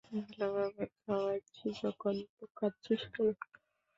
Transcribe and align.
ভালোভাবে 0.27 0.83
খাওয়াচ্ছি 0.97 1.65
যখন, 1.81 2.15
তো 2.35 2.43
খাচ্ছিস 2.57 3.01
কেন! 3.13 3.27